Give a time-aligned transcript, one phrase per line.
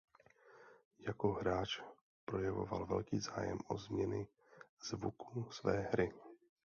[0.99, 1.79] Jako hráč
[2.25, 4.27] projevoval velký zájem o změny
[4.89, 6.13] zvuku své hry.